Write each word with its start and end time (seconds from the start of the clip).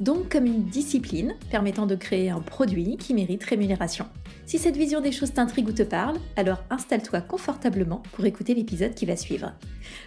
Donc 0.00 0.28
comme 0.30 0.46
une 0.46 0.64
discipline 0.64 1.34
permettant 1.50 1.86
de 1.86 1.96
créer 1.96 2.30
un 2.30 2.40
produit 2.40 2.96
qui 2.96 3.14
mérite 3.14 3.42
rémunération. 3.42 4.06
Si 4.46 4.58
cette 4.58 4.76
vision 4.76 5.00
des 5.00 5.12
choses 5.12 5.32
t'intrigue 5.32 5.68
ou 5.68 5.72
te 5.72 5.82
parle, 5.82 6.18
alors 6.36 6.62
installe-toi 6.70 7.20
confortablement 7.20 8.02
pour 8.12 8.24
écouter 8.24 8.54
l'épisode 8.54 8.94
qui 8.94 9.06
va 9.06 9.16
suivre. 9.16 9.52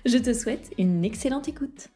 Je 0.05 0.17
te 0.17 0.33
souhaite 0.33 0.71
une 0.77 1.03
excellente 1.03 1.49
écoute. 1.49 1.89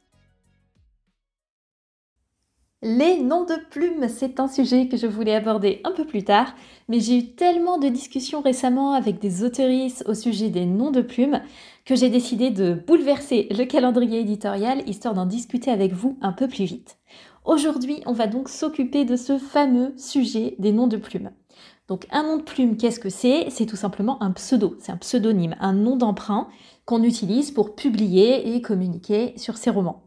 Les 2.82 3.20
noms 3.20 3.46
de 3.46 3.56
plumes, 3.72 4.08
c'est 4.10 4.40
un 4.40 4.48
sujet 4.48 4.88
que 4.88 4.98
je 4.98 5.08
voulais 5.08 5.34
aborder 5.34 5.82
un 5.86 5.92
peu 5.92 6.06
plus 6.06 6.24
tard, 6.24 6.54
mais 6.88 7.00
j'ai 7.00 7.18
eu 7.18 7.26
tellement 7.32 7.80
de 7.80 7.88
discussions 7.88 8.42
récemment 8.42 8.94
avec 8.94 9.18
des 9.18 9.44
autoristes 9.44 10.04
au 10.06 10.14
sujet 10.14 10.50
des 10.50 10.68
noms 10.68 10.92
de 10.92 11.02
plumes 11.02 11.42
que 11.86 11.96
j'ai 11.96 12.10
décidé 12.10 12.52
de 12.52 12.74
bouleverser 12.74 13.48
le 13.50 13.64
calendrier 13.64 14.20
éditorial 14.20 14.88
histoire 14.88 15.16
d'en 15.16 15.26
discuter 15.26 15.72
avec 15.72 15.94
vous 15.94 16.20
un 16.22 16.34
peu 16.34 16.48
plus 16.48 16.66
vite. 16.66 17.00
Aujourd'hui, 17.46 18.02
on 18.08 18.12
va 18.12 18.26
donc 18.26 18.50
s'occuper 18.50 19.06
de 19.06 19.16
ce 19.16 19.38
fameux 19.38 19.94
sujet 19.98 20.56
des 20.58 20.72
noms 20.72 20.88
de 20.88 20.98
plumes. 20.98 21.30
Donc 21.88 22.08
un 22.10 22.24
nom 22.24 22.38
de 22.38 22.42
plume, 22.42 22.76
qu'est-ce 22.76 23.00
que 23.00 23.12
c'est? 23.12 23.46
C'est 23.52 23.68
tout 23.68 23.76
simplement 23.76 24.22
un 24.24 24.32
pseudo, 24.32 24.76
c'est 24.80 24.92
un 24.92 24.98
pseudonyme, 24.98 25.56
un 25.60 25.74
nom 25.74 25.96
d'emprunt 25.96 26.48
qu'on 26.86 27.04
utilise 27.04 27.52
pour 27.52 27.76
publier 27.76 28.56
et 28.56 28.64
communiquer 28.64 29.34
sur 29.38 29.58
ses 29.58 29.70
romans. 29.70 30.02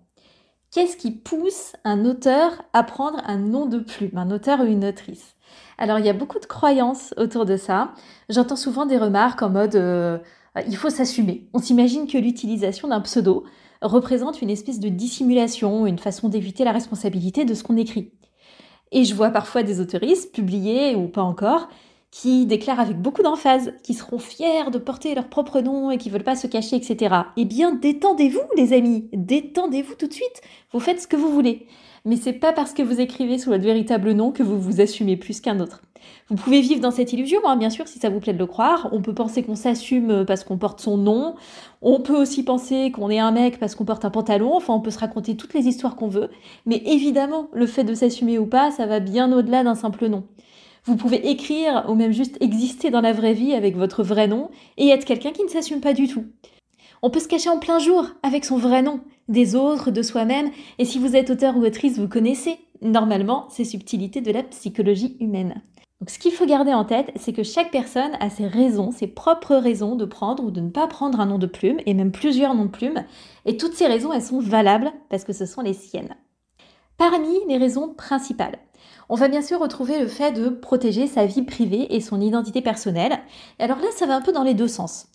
Qu'est-ce 0.72 0.96
qui 0.96 1.12
pousse 1.12 1.74
un 1.84 2.04
auteur 2.04 2.60
à 2.72 2.82
prendre 2.82 3.22
un 3.24 3.38
nom 3.38 3.66
de 3.66 3.78
plume, 3.78 4.18
un 4.18 4.32
auteur 4.32 4.60
ou 4.60 4.64
une 4.64 4.84
autrice? 4.84 5.36
Alors 5.78 6.00
il 6.00 6.06
y 6.06 6.10
a 6.10 6.14
beaucoup 6.14 6.40
de 6.40 6.46
croyances 6.46 7.14
autour 7.16 7.44
de 7.44 7.56
ça. 7.56 7.92
J'entends 8.28 8.56
souvent 8.56 8.84
des 8.84 8.98
remarques 8.98 9.42
en 9.42 9.50
mode 9.50 9.76
euh, 9.76 10.18
il 10.66 10.76
faut 10.76 10.90
s'assumer. 10.90 11.48
On 11.54 11.60
s'imagine 11.60 12.08
que 12.08 12.18
l'utilisation 12.18 12.88
d'un 12.88 13.00
pseudo 13.00 13.44
représente 13.82 14.42
une 14.42 14.50
espèce 14.50 14.80
de 14.80 14.88
dissimulation, 14.88 15.86
une 15.86 15.98
façon 15.98 16.28
d'éviter 16.28 16.64
la 16.64 16.72
responsabilité 16.72 17.44
de 17.44 17.54
ce 17.54 17.62
qu'on 17.62 17.76
écrit. 17.76 18.12
Et 18.92 19.04
je 19.04 19.14
vois 19.14 19.30
parfois 19.30 19.62
des 19.62 19.80
autoristes, 19.80 20.34
publiés 20.34 20.94
ou 20.94 21.08
pas 21.08 21.22
encore, 21.22 21.68
qui 22.10 22.46
déclarent 22.46 22.80
avec 22.80 23.00
beaucoup 23.00 23.22
d'emphase 23.22 23.74
qu'ils 23.82 23.96
seront 23.96 24.18
fiers 24.18 24.70
de 24.72 24.78
porter 24.78 25.14
leur 25.14 25.28
propre 25.28 25.60
nom 25.60 25.90
et 25.90 25.98
qui 25.98 26.08
veulent 26.08 26.24
pas 26.24 26.36
se 26.36 26.46
cacher, 26.46 26.76
etc. 26.76 27.14
Eh 27.36 27.44
bien, 27.44 27.74
détendez-vous, 27.74 28.40
les 28.56 28.72
amis, 28.72 29.08
détendez-vous 29.12 29.94
tout 29.94 30.08
de 30.08 30.14
suite. 30.14 30.40
Vous 30.72 30.80
faites 30.80 31.02
ce 31.02 31.06
que 31.06 31.16
vous 31.16 31.32
voulez. 31.32 31.66
Mais 32.08 32.16
c'est 32.16 32.32
pas 32.32 32.54
parce 32.54 32.72
que 32.72 32.82
vous 32.82 33.02
écrivez 33.02 33.36
sous 33.36 33.50
votre 33.50 33.64
véritable 33.64 34.12
nom 34.12 34.32
que 34.32 34.42
vous 34.42 34.58
vous 34.58 34.80
assumez 34.80 35.18
plus 35.18 35.42
qu'un 35.42 35.60
autre. 35.60 35.82
Vous 36.30 36.36
pouvez 36.36 36.62
vivre 36.62 36.80
dans 36.80 36.90
cette 36.90 37.12
illusion, 37.12 37.40
hein, 37.44 37.56
bien 37.56 37.68
sûr, 37.68 37.86
si 37.86 37.98
ça 37.98 38.08
vous 38.08 38.18
plaît 38.18 38.32
de 38.32 38.38
le 38.38 38.46
croire. 38.46 38.88
On 38.92 39.02
peut 39.02 39.12
penser 39.12 39.42
qu'on 39.42 39.56
s'assume 39.56 40.24
parce 40.26 40.42
qu'on 40.42 40.56
porte 40.56 40.80
son 40.80 40.96
nom. 40.96 41.34
On 41.82 42.00
peut 42.00 42.16
aussi 42.16 42.44
penser 42.44 42.90
qu'on 42.92 43.10
est 43.10 43.18
un 43.18 43.30
mec 43.30 43.58
parce 43.58 43.74
qu'on 43.74 43.84
porte 43.84 44.06
un 44.06 44.10
pantalon. 44.10 44.54
Enfin, 44.54 44.72
on 44.72 44.80
peut 44.80 44.90
se 44.90 44.98
raconter 44.98 45.36
toutes 45.36 45.52
les 45.52 45.68
histoires 45.68 45.96
qu'on 45.96 46.08
veut. 46.08 46.30
Mais 46.64 46.82
évidemment, 46.86 47.48
le 47.52 47.66
fait 47.66 47.84
de 47.84 47.92
s'assumer 47.92 48.38
ou 48.38 48.46
pas, 48.46 48.70
ça 48.70 48.86
va 48.86 49.00
bien 49.00 49.30
au-delà 49.30 49.62
d'un 49.62 49.74
simple 49.74 50.08
nom. 50.08 50.24
Vous 50.84 50.96
pouvez 50.96 51.28
écrire 51.28 51.84
ou 51.90 51.94
même 51.94 52.12
juste 52.12 52.38
exister 52.40 52.88
dans 52.88 53.02
la 53.02 53.12
vraie 53.12 53.34
vie 53.34 53.52
avec 53.52 53.76
votre 53.76 54.02
vrai 54.02 54.28
nom 54.28 54.48
et 54.78 54.88
être 54.88 55.04
quelqu'un 55.04 55.32
qui 55.32 55.44
ne 55.44 55.48
s'assume 55.48 55.82
pas 55.82 55.92
du 55.92 56.08
tout. 56.08 56.24
On 57.02 57.10
peut 57.10 57.20
se 57.20 57.28
cacher 57.28 57.48
en 57.48 57.58
plein 57.58 57.78
jour 57.78 58.06
avec 58.22 58.44
son 58.44 58.56
vrai 58.56 58.82
nom, 58.82 59.00
des 59.28 59.54
autres, 59.54 59.90
de 59.90 60.02
soi-même, 60.02 60.50
et 60.78 60.84
si 60.84 60.98
vous 60.98 61.14
êtes 61.14 61.30
auteur 61.30 61.56
ou 61.56 61.64
autrice, 61.64 61.98
vous 61.98 62.08
connaissez 62.08 62.58
normalement 62.82 63.46
ces 63.50 63.64
subtilités 63.64 64.20
de 64.20 64.32
la 64.32 64.42
psychologie 64.42 65.16
humaine. 65.20 65.62
Donc 66.00 66.10
ce 66.10 66.18
qu'il 66.18 66.32
faut 66.32 66.46
garder 66.46 66.72
en 66.72 66.84
tête, 66.84 67.10
c'est 67.16 67.32
que 67.32 67.42
chaque 67.42 67.70
personne 67.70 68.12
a 68.20 68.30
ses 68.30 68.46
raisons, 68.46 68.92
ses 68.92 69.08
propres 69.08 69.56
raisons 69.56 69.96
de 69.96 70.04
prendre 70.04 70.44
ou 70.44 70.50
de 70.50 70.60
ne 70.60 70.70
pas 70.70 70.86
prendre 70.86 71.20
un 71.20 71.26
nom 71.26 71.38
de 71.38 71.46
plume, 71.46 71.78
et 71.86 71.94
même 71.94 72.12
plusieurs 72.12 72.54
noms 72.54 72.66
de 72.66 72.70
plume, 72.70 73.04
et 73.46 73.56
toutes 73.56 73.74
ces 73.74 73.86
raisons, 73.86 74.12
elles 74.12 74.22
sont 74.22 74.40
valables 74.40 74.92
parce 75.08 75.24
que 75.24 75.32
ce 75.32 75.46
sont 75.46 75.60
les 75.60 75.74
siennes. 75.74 76.16
Parmi 76.96 77.36
les 77.48 77.58
raisons 77.58 77.94
principales, 77.94 78.58
on 79.08 79.14
va 79.14 79.28
bien 79.28 79.42
sûr 79.42 79.60
retrouver 79.60 80.00
le 80.00 80.08
fait 80.08 80.32
de 80.32 80.48
protéger 80.48 81.06
sa 81.06 81.26
vie 81.26 81.42
privée 81.42 81.94
et 81.94 82.00
son 82.00 82.20
identité 82.20 82.60
personnelle. 82.60 83.18
alors 83.58 83.78
là, 83.78 83.88
ça 83.94 84.06
va 84.06 84.16
un 84.16 84.20
peu 84.20 84.32
dans 84.32 84.42
les 84.42 84.54
deux 84.54 84.68
sens. 84.68 85.06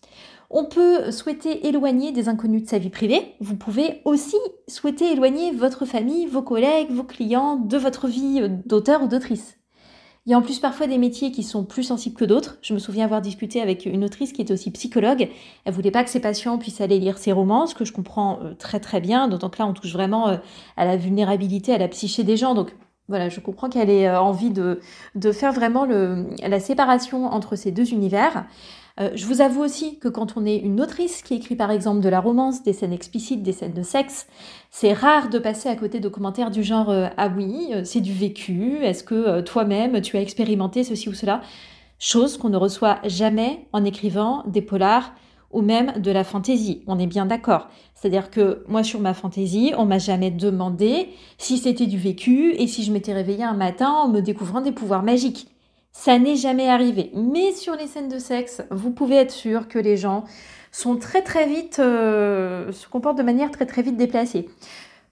On 0.50 0.64
peut 0.64 1.10
souhaiter 1.10 1.66
éloigner 1.66 2.12
des 2.12 2.28
inconnus 2.28 2.64
de 2.64 2.68
sa 2.68 2.78
vie 2.78 2.90
privée. 2.90 3.34
Vous 3.40 3.56
pouvez 3.56 4.02
aussi 4.04 4.36
souhaiter 4.68 5.12
éloigner 5.12 5.52
votre 5.52 5.84
famille, 5.84 6.26
vos 6.26 6.42
collègues, 6.42 6.90
vos 6.90 7.04
clients 7.04 7.56
de 7.56 7.76
votre 7.76 8.08
vie 8.08 8.48
d'auteur 8.64 9.02
ou 9.02 9.08
d'autrice. 9.08 9.56
Il 10.26 10.30
y 10.30 10.34
a 10.34 10.38
en 10.38 10.42
plus 10.42 10.58
parfois 10.58 10.86
des 10.86 10.96
métiers 10.96 11.32
qui 11.32 11.42
sont 11.42 11.64
plus 11.64 11.82
sensibles 11.82 12.16
que 12.16 12.24
d'autres. 12.24 12.56
Je 12.62 12.72
me 12.72 12.78
souviens 12.78 13.04
avoir 13.04 13.20
discuté 13.20 13.60
avec 13.60 13.84
une 13.84 14.04
autrice 14.04 14.32
qui 14.32 14.40
est 14.40 14.50
aussi 14.50 14.70
psychologue. 14.70 15.28
Elle 15.66 15.74
voulait 15.74 15.90
pas 15.90 16.02
que 16.02 16.08
ses 16.08 16.20
patients 16.20 16.56
puissent 16.56 16.80
aller 16.80 16.98
lire 16.98 17.18
ses 17.18 17.32
romans, 17.32 17.66
ce 17.66 17.74
que 17.74 17.84
je 17.84 17.92
comprends 17.92 18.40
euh, 18.42 18.54
très 18.54 18.80
très 18.80 19.02
bien, 19.02 19.28
d'autant 19.28 19.50
que 19.50 19.58
là 19.58 19.66
on 19.66 19.74
touche 19.74 19.92
vraiment 19.92 20.28
euh, 20.28 20.36
à 20.78 20.86
la 20.86 20.96
vulnérabilité, 20.96 21.74
à 21.74 21.78
la 21.78 21.88
psyché 21.88 22.22
des 22.22 22.38
gens. 22.38 22.54
Donc 22.54 22.74
voilà, 23.06 23.28
je 23.28 23.38
comprends 23.40 23.68
qu'elle 23.68 23.90
ait 23.90 24.08
euh, 24.08 24.18
envie 24.18 24.48
de, 24.48 24.80
de 25.14 25.30
faire 25.30 25.52
vraiment 25.52 25.84
le, 25.84 26.30
la 26.42 26.58
séparation 26.58 27.26
entre 27.26 27.54
ces 27.54 27.70
deux 27.70 27.92
univers. 27.92 28.46
Euh, 29.00 29.10
je 29.14 29.26
vous 29.26 29.40
avoue 29.40 29.62
aussi 29.62 29.98
que 29.98 30.08
quand 30.08 30.36
on 30.36 30.46
est 30.46 30.56
une 30.56 30.80
autrice 30.80 31.22
qui 31.22 31.34
écrit 31.34 31.56
par 31.56 31.70
exemple 31.70 32.00
de 32.00 32.08
la 32.08 32.20
romance, 32.20 32.62
des 32.62 32.72
scènes 32.72 32.92
explicites, 32.92 33.42
des 33.42 33.52
scènes 33.52 33.72
de 33.72 33.82
sexe, 33.82 34.28
c'est 34.70 34.92
rare 34.92 35.30
de 35.30 35.38
passer 35.38 35.68
à 35.68 35.74
côté 35.74 35.98
de 35.98 36.08
commentaires 36.08 36.50
du 36.50 36.62
genre 36.62 36.90
euh, 36.90 37.08
Ah 37.16 37.32
oui, 37.36 37.72
c'est 37.84 38.00
du 38.00 38.12
vécu, 38.12 38.78
est-ce 38.82 39.02
que 39.02 39.40
toi-même 39.40 40.00
tu 40.00 40.16
as 40.16 40.20
expérimenté 40.20 40.84
ceci 40.84 41.08
ou 41.08 41.14
cela? 41.14 41.40
Chose 41.98 42.36
qu'on 42.36 42.50
ne 42.50 42.56
reçoit 42.56 42.98
jamais 43.04 43.66
en 43.72 43.84
écrivant 43.84 44.44
des 44.46 44.62
polars 44.62 45.12
ou 45.54 45.62
même 45.62 45.92
de 46.00 46.10
la 46.10 46.24
fantaisie. 46.24 46.82
On 46.86 46.98
est 46.98 47.06
bien 47.06 47.24
d'accord. 47.24 47.68
C'est-à-dire 47.94 48.30
que 48.30 48.64
moi, 48.68 48.82
sur 48.82 49.00
ma 49.00 49.14
fantaisie, 49.14 49.72
on 49.78 49.86
m'a 49.86 49.98
jamais 49.98 50.30
demandé 50.30 51.10
si 51.38 51.56
c'était 51.58 51.86
du 51.86 51.96
vécu 51.96 52.52
et 52.58 52.66
si 52.66 52.82
je 52.82 52.92
m'étais 52.92 53.14
réveillée 53.14 53.44
un 53.44 53.54
matin 53.54 53.88
en 53.88 54.08
me 54.08 54.20
découvrant 54.20 54.60
des 54.60 54.72
pouvoirs 54.72 55.04
magiques. 55.04 55.53
Ça 55.96 56.18
n'est 56.18 56.36
jamais 56.36 56.68
arrivé. 56.68 57.10
Mais 57.14 57.52
sur 57.52 57.76
les 57.76 57.86
scènes 57.86 58.08
de 58.08 58.18
sexe, 58.18 58.62
vous 58.70 58.90
pouvez 58.90 59.14
être 59.14 59.30
sûr 59.30 59.68
que 59.68 59.78
les 59.78 59.96
gens 59.96 60.24
sont 60.72 60.96
très 60.96 61.22
très 61.22 61.46
vite, 61.46 61.78
euh, 61.78 62.72
se 62.72 62.88
comportent 62.88 63.16
de 63.16 63.22
manière 63.22 63.52
très 63.52 63.64
très 63.64 63.80
vite 63.80 63.96
déplacée. 63.96 64.50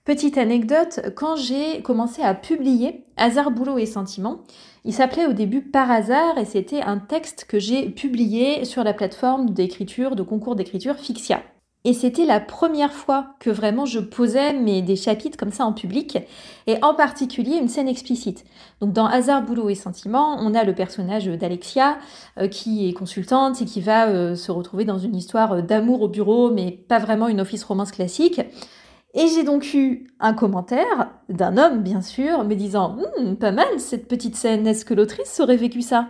Petite 0.03 0.37
anecdote, 0.37 0.99
quand 1.15 1.37
j'ai 1.37 1.81
commencé 1.81 2.21
à 2.21 2.33
publier 2.33 3.05
Hasard, 3.15 3.51
Boulot 3.51 3.77
et 3.77 3.85
Sentiments, 3.85 4.41
il 4.83 4.93
s'appelait 4.93 5.25
au 5.25 5.31
début 5.31 5.61
Par 5.61 5.89
hasard 5.89 6.37
et 6.37 6.45
c'était 6.45 6.81
un 6.81 6.97
texte 6.97 7.45
que 7.45 7.59
j'ai 7.59 7.89
publié 7.89 8.65
sur 8.65 8.83
la 8.83 8.93
plateforme 8.93 9.51
d'écriture, 9.51 10.17
de 10.17 10.23
concours 10.23 10.57
d'écriture 10.57 10.97
Fixia. 10.97 11.41
Et 11.85 11.91
c'était 11.91 12.25
la 12.25 12.39
première 12.39 12.93
fois 12.93 13.35
que 13.39 13.49
vraiment 13.49 13.85
je 13.85 13.99
posais 13.99 14.53
mes, 14.53 14.81
des 14.81 14.95
chapitres 14.95 15.37
comme 15.37 15.51
ça 15.51 15.65
en 15.65 15.73
public, 15.73 16.17
et 16.65 16.77
en 16.81 16.93
particulier 16.93 17.57
une 17.57 17.67
scène 17.67 17.89
explicite. 17.89 18.45
Donc 18.79 18.93
dans 18.93 19.05
Hasard, 19.05 19.43
Boulot 19.43 19.69
et 19.69 19.75
Sentiments, 19.75 20.37
on 20.39 20.55
a 20.55 20.63
le 20.63 20.73
personnage 20.73 21.25
d'Alexia 21.25 21.97
euh, 22.39 22.47
qui 22.47 22.87
est 22.87 22.93
consultante 22.93 23.61
et 23.61 23.65
qui 23.65 23.81
va 23.81 24.07
euh, 24.07 24.35
se 24.35 24.51
retrouver 24.51 24.85
dans 24.85 24.97
une 24.97 25.15
histoire 25.15 25.61
d'amour 25.61 26.03
au 26.03 26.07
bureau, 26.07 26.51
mais 26.51 26.71
pas 26.71 26.99
vraiment 26.99 27.27
une 27.27 27.41
office 27.41 27.65
romance 27.65 27.91
classique. 27.91 28.39
Et 29.13 29.27
j'ai 29.27 29.43
donc 29.43 29.73
eu 29.73 30.07
un 30.19 30.33
commentaire 30.33 31.11
d'un 31.29 31.57
homme, 31.57 31.83
bien 31.83 32.01
sûr, 32.01 32.45
me 32.45 32.55
disant 32.55 32.97
hum, 33.17 33.35
Pas 33.35 33.51
mal 33.51 33.79
cette 33.79 34.07
petite 34.07 34.37
scène, 34.37 34.65
est-ce 34.65 34.85
que 34.85 34.93
l'autrice 34.93 35.39
aurait 35.41 35.57
vécu 35.57 35.81
ça? 35.81 36.07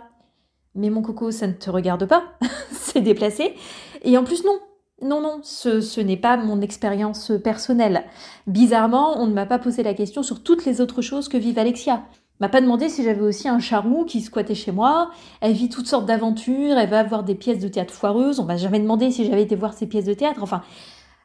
Mais 0.76 0.88
mon 0.88 1.02
coco, 1.02 1.30
ça 1.32 1.46
ne 1.48 1.52
te 1.52 1.68
regarde 1.68 2.06
pas, 2.06 2.24
c'est 2.70 3.00
déplacé. 3.00 3.54
Et 4.02 4.16
en 4.16 4.24
plus, 4.24 4.44
non, 4.44 4.58
non, 5.02 5.20
non, 5.20 5.40
ce, 5.42 6.00
n'est 6.00 6.16
pas 6.16 6.36
mon 6.36 6.60
expérience 6.60 7.32
personnelle. 7.42 8.04
Bizarrement, 8.46 9.20
on 9.20 9.26
ne 9.26 9.32
m'a 9.32 9.46
pas 9.46 9.58
posé 9.58 9.82
la 9.82 9.92
question 9.92 10.22
sur 10.22 10.42
toutes 10.42 10.64
les 10.64 10.80
autres 10.80 11.02
choses 11.02 11.28
que 11.28 11.36
vive 11.36 11.58
Alexia. 11.58 12.04
M'a 12.40 12.48
pas 12.48 12.60
demandé 12.60 12.88
si 12.88 13.04
j'avais 13.04 13.20
aussi 13.20 13.48
un 13.48 13.58
charou 13.58 14.04
qui 14.04 14.20
squattait 14.20 14.54
chez 14.54 14.72
moi. 14.72 15.10
Elle 15.40 15.52
vit 15.52 15.68
toutes 15.68 15.86
sortes 15.86 16.06
d'aventures, 16.06 16.78
elle 16.78 16.88
va 16.88 17.00
avoir 17.00 17.22
des 17.22 17.34
pièces 17.34 17.58
de 17.58 17.68
théâtre 17.68 17.94
foireuses. 17.94 18.40
On 18.40 18.44
m'a 18.44 18.56
jamais 18.56 18.80
demandé 18.80 19.10
si 19.10 19.24
j'avais 19.24 19.42
été 19.42 19.56
voir 19.56 19.74
ces 19.74 19.86
pièces 19.86 20.04
de 20.04 20.14
théâtre. 20.14 20.42
Enfin, 20.42 20.62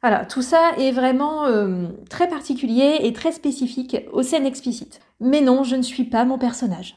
voilà, 0.01 0.25
tout 0.25 0.41
ça 0.41 0.71
est 0.77 0.91
vraiment 0.91 1.45
euh, 1.45 1.87
très 2.09 2.27
particulier 2.27 2.97
et 3.01 3.13
très 3.13 3.31
spécifique 3.31 3.97
aux 4.13 4.23
scènes 4.23 4.45
explicites. 4.45 4.99
Mais 5.19 5.41
non, 5.41 5.63
je 5.63 5.75
ne 5.75 5.81
suis 5.81 6.05
pas 6.05 6.25
mon 6.25 6.37
personnage. 6.37 6.95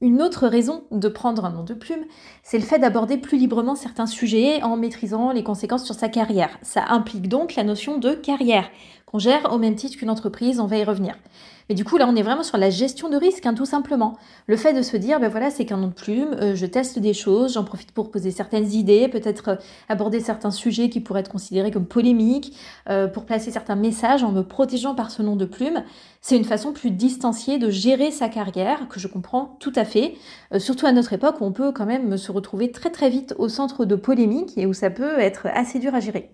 Une 0.00 0.22
autre 0.22 0.46
raison 0.46 0.84
de 0.92 1.08
prendre 1.08 1.44
un 1.44 1.50
nom 1.50 1.64
de 1.64 1.74
plume, 1.74 2.04
c'est 2.44 2.58
le 2.58 2.64
fait 2.64 2.78
d'aborder 2.78 3.16
plus 3.16 3.36
librement 3.36 3.74
certains 3.74 4.06
sujets 4.06 4.62
en 4.62 4.76
maîtrisant 4.76 5.32
les 5.32 5.42
conséquences 5.42 5.84
sur 5.84 5.96
sa 5.96 6.08
carrière. 6.08 6.56
Ça 6.62 6.84
implique 6.90 7.28
donc 7.28 7.56
la 7.56 7.64
notion 7.64 7.98
de 7.98 8.12
carrière. 8.12 8.70
Qu'on 9.10 9.18
gère 9.18 9.52
au 9.52 9.58
même 9.58 9.74
titre 9.74 9.96
qu'une 9.96 10.10
entreprise, 10.10 10.60
on 10.60 10.66
va 10.66 10.76
y 10.76 10.84
revenir. 10.84 11.14
Mais 11.68 11.74
du 11.74 11.84
coup, 11.84 11.98
là, 11.98 12.06
on 12.08 12.16
est 12.16 12.22
vraiment 12.22 12.42
sur 12.42 12.56
la 12.56 12.70
gestion 12.70 13.10
de 13.10 13.16
risque, 13.16 13.44
hein, 13.44 13.52
tout 13.52 13.66
simplement. 13.66 14.16
Le 14.46 14.56
fait 14.56 14.72
de 14.72 14.80
se 14.80 14.96
dire, 14.96 15.20
ben 15.20 15.28
voilà, 15.28 15.50
c'est 15.50 15.66
qu'un 15.66 15.76
nom 15.76 15.88
de 15.88 15.92
plume, 15.92 16.34
euh, 16.40 16.54
je 16.54 16.64
teste 16.64 16.98
des 16.98 17.12
choses, 17.12 17.54
j'en 17.54 17.64
profite 17.64 17.92
pour 17.92 18.10
poser 18.10 18.30
certaines 18.30 18.72
idées, 18.72 19.08
peut-être 19.08 19.48
euh, 19.48 19.56
aborder 19.90 20.20
certains 20.20 20.50
sujets 20.50 20.88
qui 20.88 21.00
pourraient 21.00 21.20
être 21.20 21.30
considérés 21.30 21.70
comme 21.70 21.84
polémiques, 21.84 22.56
euh, 22.88 23.06
pour 23.06 23.26
placer 23.26 23.50
certains 23.50 23.76
messages 23.76 24.24
en 24.24 24.32
me 24.32 24.42
protégeant 24.42 24.94
par 24.94 25.10
ce 25.10 25.20
nom 25.22 25.36
de 25.36 25.44
plume. 25.44 25.84
C'est 26.22 26.38
une 26.38 26.44
façon 26.44 26.72
plus 26.72 26.90
distanciée 26.90 27.58
de 27.58 27.68
gérer 27.68 28.10
sa 28.12 28.30
carrière, 28.30 28.88
que 28.88 28.98
je 28.98 29.06
comprends 29.06 29.56
tout 29.60 29.72
à 29.76 29.84
fait, 29.84 30.14
surtout 30.58 30.86
à 30.86 30.92
notre 30.92 31.12
époque 31.12 31.40
où 31.40 31.44
on 31.44 31.52
peut 31.52 31.70
quand 31.70 31.86
même 31.86 32.16
se 32.16 32.32
retrouver 32.32 32.72
très 32.72 32.90
très 32.90 33.08
vite 33.08 33.34
au 33.38 33.48
centre 33.48 33.84
de 33.84 33.94
polémiques 33.94 34.56
et 34.56 34.66
où 34.66 34.72
ça 34.72 34.90
peut 34.90 35.20
être 35.20 35.46
assez 35.52 35.78
dur 35.78 35.94
à 35.94 36.00
gérer. 36.00 36.30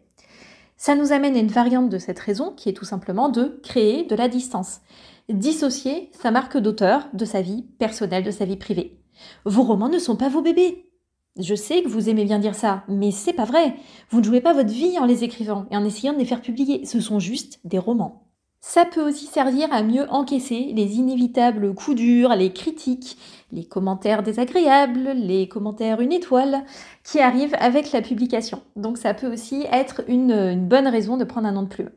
Ça 0.76 0.94
nous 0.94 1.12
amène 1.12 1.36
à 1.36 1.40
une 1.40 1.48
variante 1.48 1.88
de 1.88 1.98
cette 1.98 2.18
raison 2.18 2.52
qui 2.52 2.68
est 2.68 2.74
tout 2.74 2.84
simplement 2.84 3.28
de 3.28 3.60
créer 3.62 4.04
de 4.04 4.16
la 4.16 4.28
distance 4.28 4.80
dissocier 5.28 6.10
sa 6.12 6.30
marque 6.30 6.58
d'auteur 6.58 7.08
de 7.12 7.24
sa 7.24 7.40
vie 7.40 7.62
personnelle, 7.78 8.24
de 8.24 8.30
sa 8.30 8.44
vie 8.44 8.56
privée. 8.56 9.00
Vos 9.44 9.62
romans 9.62 9.88
ne 9.88 9.98
sont 9.98 10.16
pas 10.16 10.28
vos 10.28 10.42
bébés. 10.42 10.90
Je 11.38 11.54
sais 11.54 11.82
que 11.82 11.88
vous 11.88 12.08
aimez 12.08 12.24
bien 12.24 12.38
dire 12.38 12.54
ça, 12.54 12.84
mais 12.88 13.10
c'est 13.10 13.32
pas 13.32 13.44
vrai. 13.44 13.74
Vous 14.10 14.20
ne 14.20 14.24
jouez 14.24 14.40
pas 14.40 14.52
votre 14.52 14.72
vie 14.72 14.98
en 14.98 15.04
les 15.04 15.24
écrivant 15.24 15.66
et 15.70 15.76
en 15.76 15.84
essayant 15.84 16.12
de 16.12 16.18
les 16.18 16.24
faire 16.24 16.42
publier. 16.42 16.84
Ce 16.84 17.00
sont 17.00 17.18
juste 17.18 17.58
des 17.64 17.78
romans. 17.78 18.28
Ça 18.66 18.86
peut 18.86 19.06
aussi 19.06 19.26
servir 19.26 19.70
à 19.72 19.82
mieux 19.82 20.10
encaisser 20.10 20.72
les 20.74 20.96
inévitables 20.96 21.74
coups 21.74 21.98
durs, 21.98 22.34
les 22.34 22.50
critiques, 22.54 23.18
les 23.52 23.66
commentaires 23.66 24.22
désagréables, 24.22 25.10
les 25.10 25.48
commentaires 25.48 26.00
une 26.00 26.12
étoile 26.12 26.64
qui 27.04 27.20
arrivent 27.20 27.54
avec 27.60 27.92
la 27.92 28.00
publication. 28.00 28.62
Donc 28.74 28.96
ça 28.96 29.12
peut 29.12 29.30
aussi 29.30 29.66
être 29.70 30.02
une, 30.08 30.66
bonne 30.66 30.88
raison 30.88 31.18
de 31.18 31.24
prendre 31.24 31.46
un 31.46 31.52
nom 31.52 31.62
de 31.62 31.68
plume. 31.68 31.90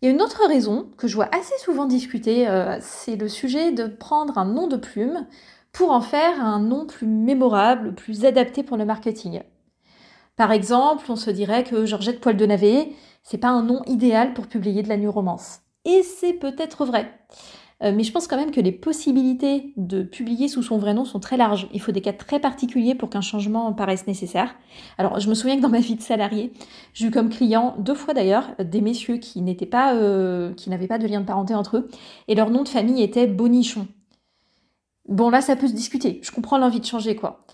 Il 0.00 0.04
y 0.04 0.08
a 0.08 0.12
une 0.12 0.20
autre 0.20 0.46
raison 0.46 0.90
que 0.98 1.08
je 1.08 1.14
vois 1.14 1.34
assez 1.34 1.56
souvent 1.64 1.86
discuter, 1.86 2.46
euh, 2.46 2.76
c'est 2.82 3.16
le 3.16 3.28
sujet 3.28 3.72
de 3.72 3.86
prendre 3.86 4.36
un 4.36 4.44
nom 4.44 4.66
de 4.66 4.76
plume 4.76 5.26
pour 5.72 5.92
en 5.92 6.02
faire 6.02 6.44
un 6.44 6.60
nom 6.60 6.84
plus 6.84 7.06
mémorable, 7.06 7.94
plus 7.94 8.26
adapté 8.26 8.62
pour 8.62 8.76
le 8.76 8.84
marketing. 8.84 9.40
Par 10.36 10.52
exemple, 10.52 11.06
on 11.08 11.16
se 11.16 11.30
dirait 11.30 11.64
que 11.64 11.86
Georgette 11.86 12.20
Poil 12.20 12.36
de 12.36 12.44
Navet, 12.44 12.92
c'est 13.22 13.38
pas 13.38 13.48
un 13.48 13.62
nom 13.62 13.82
idéal 13.86 14.34
pour 14.34 14.46
publier 14.46 14.82
de 14.82 14.88
la 14.90 14.98
new 14.98 15.10
romance. 15.10 15.60
Et 15.84 16.02
c'est 16.02 16.34
peut-être 16.34 16.84
vrai. 16.84 17.12
Euh, 17.82 17.92
mais 17.94 18.02
je 18.02 18.12
pense 18.12 18.26
quand 18.26 18.36
même 18.36 18.50
que 18.50 18.60
les 18.60 18.72
possibilités 18.72 19.72
de 19.76 20.02
publier 20.02 20.48
sous 20.48 20.62
son 20.62 20.76
vrai 20.76 20.92
nom 20.92 21.04
sont 21.06 21.20
très 21.20 21.38
larges. 21.38 21.66
Il 21.72 21.80
faut 21.80 21.92
des 21.92 22.02
cas 22.02 22.12
très 22.12 22.38
particuliers 22.38 22.94
pour 22.94 23.08
qu'un 23.08 23.22
changement 23.22 23.72
paraisse 23.72 24.06
nécessaire. 24.06 24.54
Alors, 24.98 25.18
je 25.18 25.28
me 25.30 25.34
souviens 25.34 25.56
que 25.56 25.62
dans 25.62 25.70
ma 25.70 25.80
vie 25.80 25.96
de 25.96 26.02
salarié, 26.02 26.52
j'ai 26.92 27.06
eu 27.06 27.10
comme 27.10 27.30
client, 27.30 27.74
deux 27.78 27.94
fois 27.94 28.12
d'ailleurs, 28.12 28.50
des 28.58 28.82
messieurs 28.82 29.16
qui 29.16 29.40
n'étaient 29.40 29.64
pas, 29.64 29.94
euh, 29.94 30.52
qui 30.54 30.68
n'avaient 30.68 30.88
pas 30.88 30.98
de 30.98 31.06
lien 31.06 31.20
de 31.20 31.26
parenté 31.26 31.54
entre 31.54 31.78
eux, 31.78 31.88
et 32.28 32.34
leur 32.34 32.50
nom 32.50 32.64
de 32.64 32.68
famille 32.68 33.02
était 33.02 33.26
Bonichon. 33.26 33.86
Bon, 35.08 35.30
là, 35.30 35.40
ça 35.40 35.56
peut 35.56 35.66
se 35.66 35.72
discuter. 35.72 36.20
Je 36.22 36.30
comprends 36.30 36.58
l'envie 36.58 36.80
de 36.80 36.84
changer, 36.86 37.16
quoi. 37.16 37.44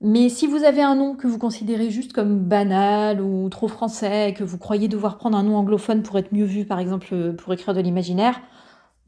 Mais 0.00 0.28
si 0.28 0.46
vous 0.46 0.62
avez 0.62 0.82
un 0.82 0.94
nom 0.94 1.16
que 1.16 1.26
vous 1.26 1.38
considérez 1.38 1.90
juste 1.90 2.12
comme 2.12 2.38
banal 2.38 3.20
ou 3.20 3.48
trop 3.48 3.66
français, 3.66 4.32
que 4.36 4.44
vous 4.44 4.58
croyez 4.58 4.86
devoir 4.86 5.18
prendre 5.18 5.36
un 5.36 5.42
nom 5.42 5.56
anglophone 5.56 6.02
pour 6.04 6.18
être 6.18 6.32
mieux 6.32 6.44
vu, 6.44 6.64
par 6.64 6.78
exemple, 6.78 7.34
pour 7.34 7.52
écrire 7.52 7.74
de 7.74 7.80
l'imaginaire, 7.80 8.40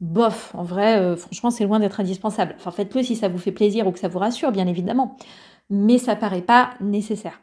bof, 0.01 0.53
en 0.55 0.63
vrai, 0.63 0.99
euh, 0.99 1.15
franchement, 1.15 1.51
c'est 1.51 1.65
loin 1.65 1.79
d'être 1.79 2.01
indispensable. 2.01 2.55
Enfin, 2.57 2.71
faites-le 2.71 3.03
si 3.03 3.15
ça 3.15 3.29
vous 3.29 3.37
fait 3.37 3.53
plaisir 3.53 3.87
ou 3.87 3.91
que 3.93 3.99
ça 3.99 4.09
vous 4.09 4.19
rassure, 4.19 4.51
bien 4.51 4.67
évidemment. 4.67 5.17
Mais 5.69 5.97
ça 5.97 6.15
paraît 6.17 6.41
pas 6.41 6.71
nécessaire. 6.81 7.41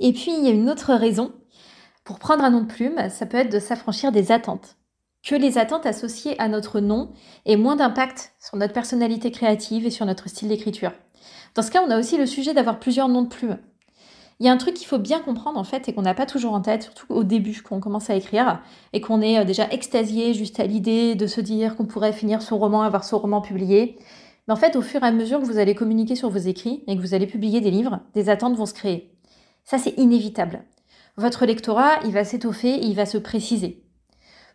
Et 0.00 0.12
puis, 0.12 0.32
il 0.36 0.44
y 0.44 0.48
a 0.48 0.50
une 0.50 0.68
autre 0.68 0.94
raison. 0.94 1.32
Pour 2.04 2.18
prendre 2.18 2.44
un 2.44 2.50
nom 2.50 2.62
de 2.62 2.66
plume, 2.66 3.08
ça 3.10 3.26
peut 3.26 3.38
être 3.38 3.52
de 3.52 3.58
s'affranchir 3.60 4.12
des 4.12 4.30
attentes. 4.32 4.76
Que 5.24 5.34
les 5.34 5.56
attentes 5.56 5.86
associées 5.86 6.38
à 6.38 6.48
notre 6.48 6.80
nom 6.80 7.10
aient 7.46 7.56
moins 7.56 7.76
d'impact 7.76 8.34
sur 8.38 8.58
notre 8.58 8.74
personnalité 8.74 9.30
créative 9.30 9.86
et 9.86 9.90
sur 9.90 10.04
notre 10.04 10.28
style 10.28 10.48
d'écriture. 10.48 10.92
Dans 11.54 11.62
ce 11.62 11.70
cas, 11.70 11.82
on 11.82 11.90
a 11.90 11.98
aussi 11.98 12.18
le 12.18 12.26
sujet 12.26 12.52
d'avoir 12.52 12.78
plusieurs 12.78 13.08
noms 13.08 13.22
de 13.22 13.28
plume. 13.28 13.56
Il 14.38 14.44
y 14.44 14.50
a 14.50 14.52
un 14.52 14.58
truc 14.58 14.74
qu'il 14.74 14.86
faut 14.86 14.98
bien 14.98 15.20
comprendre 15.20 15.58
en 15.58 15.64
fait 15.64 15.88
et 15.88 15.94
qu'on 15.94 16.02
n'a 16.02 16.12
pas 16.12 16.26
toujours 16.26 16.52
en 16.52 16.60
tête, 16.60 16.82
surtout 16.82 17.06
au 17.08 17.24
début 17.24 17.62
quand 17.62 17.76
on 17.76 17.80
commence 17.80 18.10
à 18.10 18.16
écrire 18.16 18.60
et 18.92 19.00
qu'on 19.00 19.22
est 19.22 19.38
euh, 19.38 19.44
déjà 19.44 19.66
extasié 19.70 20.34
juste 20.34 20.60
à 20.60 20.66
l'idée 20.66 21.14
de 21.14 21.26
se 21.26 21.40
dire 21.40 21.76
qu'on 21.76 21.86
pourrait 21.86 22.12
finir 22.12 22.42
son 22.42 22.58
roman, 22.58 22.82
avoir 22.82 23.04
son 23.04 23.18
roman 23.18 23.40
publié. 23.40 23.96
Mais 24.46 24.52
en 24.52 24.56
fait, 24.56 24.76
au 24.76 24.82
fur 24.82 25.02
et 25.02 25.06
à 25.06 25.12
mesure 25.12 25.40
que 25.40 25.46
vous 25.46 25.58
allez 25.58 25.74
communiquer 25.74 26.16
sur 26.16 26.28
vos 26.28 26.36
écrits 26.36 26.84
et 26.86 26.96
que 26.96 27.00
vous 27.00 27.14
allez 27.14 27.26
publier 27.26 27.62
des 27.62 27.70
livres, 27.70 28.00
des 28.12 28.28
attentes 28.28 28.56
vont 28.56 28.66
se 28.66 28.74
créer. 28.74 29.16
Ça, 29.64 29.78
c'est 29.78 29.96
inévitable. 29.96 30.64
Votre 31.16 31.46
lectorat, 31.46 32.00
il 32.04 32.12
va 32.12 32.24
s'étoffer 32.24 32.74
et 32.74 32.84
il 32.84 32.96
va 32.96 33.06
se 33.06 33.16
préciser. 33.16 33.83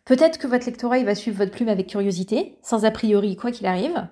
Peut-être 0.05 0.37
que 0.37 0.47
votre 0.47 0.65
lectorat, 0.65 0.97
il 0.97 1.05
va 1.05 1.15
suivre 1.15 1.37
votre 1.37 1.51
plume 1.51 1.69
avec 1.69 1.87
curiosité, 1.87 2.57
sans 2.63 2.85
a 2.85 2.91
priori 2.91 3.35
quoi 3.35 3.51
qu'il 3.51 3.67
arrive, 3.67 4.07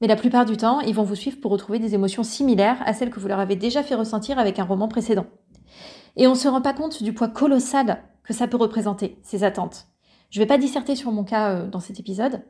mais 0.00 0.06
la 0.06 0.16
plupart 0.16 0.46
du 0.46 0.56
temps, 0.56 0.80
ils 0.80 0.94
vont 0.94 1.02
vous 1.02 1.14
suivre 1.14 1.40
pour 1.40 1.50
retrouver 1.50 1.78
des 1.78 1.94
émotions 1.94 2.22
similaires 2.22 2.80
à 2.86 2.94
celles 2.94 3.10
que 3.10 3.20
vous 3.20 3.28
leur 3.28 3.38
avez 3.38 3.56
déjà 3.56 3.82
fait 3.82 3.94
ressentir 3.94 4.38
avec 4.38 4.58
un 4.58 4.64
roman 4.64 4.88
précédent. 4.88 5.26
Et 6.16 6.26
on 6.26 6.30
ne 6.30 6.36
se 6.36 6.48
rend 6.48 6.62
pas 6.62 6.72
compte 6.72 7.02
du 7.02 7.12
poids 7.12 7.28
colossal 7.28 8.02
que 8.24 8.32
ça 8.32 8.48
peut 8.48 8.56
représenter, 8.56 9.18
ces 9.22 9.44
attentes. 9.44 9.88
Je 10.30 10.38
ne 10.38 10.44
vais 10.44 10.48
pas 10.48 10.58
disserter 10.58 10.96
sur 10.96 11.12
mon 11.12 11.24
cas 11.24 11.50
euh, 11.50 11.68
dans 11.68 11.80
cet 11.80 12.00
épisode, 12.00 12.42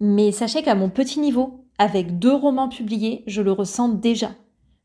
mais 0.00 0.32
sachez 0.32 0.62
qu'à 0.62 0.74
mon 0.74 0.90
petit 0.90 1.18
niveau, 1.18 1.64
avec 1.78 2.18
deux 2.18 2.34
romans 2.34 2.68
publiés, 2.68 3.24
je 3.26 3.42
le 3.42 3.52
ressens 3.52 3.88
déjà. 3.88 4.32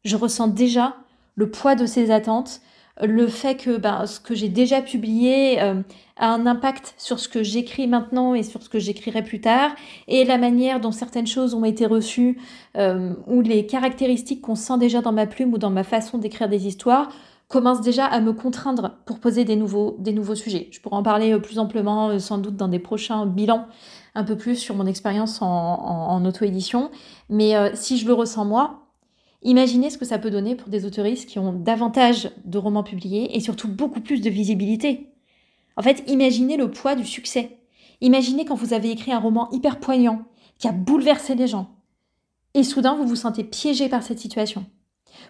Je 0.04 0.16
ressens 0.16 0.48
déjà 0.48 0.96
le 1.36 1.52
poids 1.52 1.76
de 1.76 1.86
ces 1.86 2.10
attentes, 2.10 2.62
le 3.02 3.28
fait 3.28 3.56
que 3.56 3.78
ben, 3.78 4.06
ce 4.06 4.20
que 4.20 4.34
j'ai 4.34 4.50
déjà 4.50 4.82
publié 4.82 5.62
euh, 5.62 5.82
a 6.18 6.34
un 6.34 6.46
impact 6.46 6.96
sur 6.98 7.20
ce 7.20 7.30
que 7.30 7.44
j'écris 7.44 7.88
maintenant 7.88 8.34
et 8.34 8.44
sur 8.44 8.64
ce 8.64 8.70
que 8.70 8.80
j'écrirai 8.80 9.24
plus 9.24 9.42
tard, 9.42 9.72
et 10.08 10.24
la 10.24 10.38
manière 10.38 10.80
dont 10.80 10.92
certaines 10.92 11.28
choses 11.28 11.54
ont 11.54 11.64
été 11.64 11.86
reçues, 11.86 12.40
euh, 12.76 13.14
ou 13.28 13.42
les 13.42 13.66
caractéristiques 13.68 14.42
qu'on 14.42 14.56
sent 14.56 14.78
déjà 14.80 15.02
dans 15.02 15.12
ma 15.12 15.28
plume 15.28 15.54
ou 15.54 15.58
dans 15.58 15.70
ma 15.70 15.84
façon 15.84 16.18
d'écrire 16.18 16.50
des 16.50 16.66
histoires, 16.68 17.10
commencent 17.50 17.82
déjà 17.82 18.06
à 18.06 18.20
me 18.20 18.34
contraindre 18.34 18.98
pour 19.06 19.20
poser 19.20 19.46
des 19.46 19.56
nouveaux, 19.56 19.96
des 20.00 20.12
nouveaux 20.12 20.36
sujets. 20.36 20.68
Je 20.72 20.82
pourrais 20.82 20.98
en 20.98 21.04
parler 21.04 21.34
euh, 21.34 21.40
plus 21.40 21.60
amplement 21.60 22.18
sans 22.20 22.40
doute 22.40 22.56
dans 22.56 22.68
des 22.68 22.80
prochains 22.80 23.26
bilans, 23.26 23.68
un 24.16 24.24
peu 24.24 24.36
plus 24.36 24.56
sur 24.56 24.76
mon 24.76 24.88
expérience 24.88 25.42
en, 25.42 26.26
auto-édition, 26.26 26.90
mais 27.30 27.54
si 27.76 28.00
je 28.00 28.08
le 28.08 28.14
ressens 28.14 28.46
moi, 28.46 28.87
Imaginez 29.44 29.90
ce 29.90 29.98
que 29.98 30.06
ça 30.06 30.18
peut 30.20 30.32
donner 30.32 30.56
pour 30.56 30.70
des 30.70 30.86
autoristes 30.86 31.30
qui 31.30 31.40
ont 31.40 31.54
davantage 31.54 32.32
de 32.46 32.58
romans 32.58 32.84
publiés 32.84 33.36
et 33.36 33.40
surtout 33.40 33.68
beaucoup 33.68 34.02
plus 34.02 34.22
de 34.22 34.30
visibilité. 34.30 35.14
En 35.76 35.84
fait, 35.84 36.04
imaginez 36.08 36.58
le 36.58 36.72
poids 36.72 36.96
du 36.96 37.06
succès. 37.06 37.60
Imaginez 38.02 38.46
quand 38.46 38.56
vous 38.56 38.74
avez 38.74 38.90
écrit 38.90 39.12
un 39.12 39.20
roman 39.20 39.50
hyper 39.52 39.80
poignant, 39.80 40.26
qui 40.58 40.68
a 40.68 40.72
bouleversé 40.72 41.36
les 41.36 41.48
gens. 41.48 41.70
Et 42.56 42.64
soudain, 42.64 42.96
vous 42.96 43.08
vous 43.08 43.16
sentez 43.16 43.44
piégé 43.44 43.90
par 43.90 44.02
cette 44.02 44.20
situation. 44.20 44.66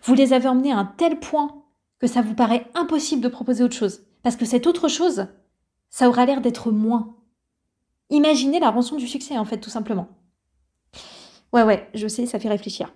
Vous 0.04 0.14
les 0.14 0.32
avez 0.32 0.48
emmenés 0.48 0.72
à 0.72 0.78
un 0.78 0.86
tel 0.86 1.20
point 1.20 1.64
que 2.00 2.08
ça 2.08 2.22
vous 2.22 2.34
paraît 2.34 2.68
impossible 2.76 3.22
de 3.22 3.28
proposer 3.28 3.64
autre 3.64 3.76
chose. 3.76 4.04
Parce 4.24 4.36
que 4.36 4.46
cette 4.46 4.68
autre 4.68 4.88
chose, 4.88 5.28
ça 5.90 6.08
aura 6.08 6.26
l'air 6.26 6.42
d'être 6.42 6.72
moins. 6.72 7.16
Imaginez 8.10 8.60
la 8.60 8.70
rançon 8.70 8.96
du 8.96 9.08
succès, 9.08 9.38
en 9.38 9.46
fait, 9.46 9.60
tout 9.60 9.70
simplement. 9.70 10.08
Ouais, 11.52 11.64
ouais, 11.64 11.90
je 11.94 12.08
sais, 12.08 12.26
ça 12.26 12.40
fait 12.40 12.50
réfléchir. 12.50 12.94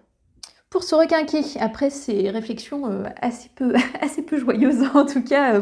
Pour 0.72 0.86
se 0.86 0.96
requinquer 0.96 1.44
après 1.60 1.90
ces 1.90 2.30
réflexions 2.30 2.90
euh, 2.90 3.04
assez, 3.22 3.50
peu, 3.54 3.74
assez 4.02 4.22
peu 4.22 4.38
joyeuses, 4.38 4.88
en 4.94 5.06
tout 5.06 5.22
cas, 5.22 5.56
euh, 5.56 5.62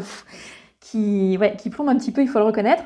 qui, 0.78 1.36
ouais, 1.36 1.56
qui 1.56 1.68
plombent 1.68 1.88
un 1.88 1.96
petit 1.96 2.12
peu, 2.12 2.22
il 2.22 2.28
faut 2.28 2.38
le 2.38 2.44
reconnaître. 2.44 2.84